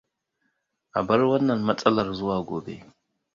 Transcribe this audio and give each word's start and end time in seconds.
Abar 0.99 1.21
wannan 1.31 1.61
matsalar 1.67 2.09
zuwa 2.17 2.37
gobe. 2.47 2.75